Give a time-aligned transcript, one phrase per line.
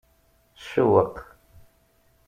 [0.67, 1.15] Cewweq.